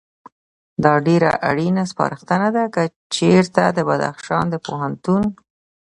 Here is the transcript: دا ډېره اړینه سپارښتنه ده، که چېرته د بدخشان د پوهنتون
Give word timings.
دا 0.83 0.93
ډېره 1.07 1.31
اړینه 1.49 1.83
سپارښتنه 1.91 2.47
ده، 2.55 2.63
که 2.73 2.83
چېرته 3.15 3.63
د 3.69 3.79
بدخشان 3.89 4.45
د 4.49 4.55
پوهنتون 4.65 5.23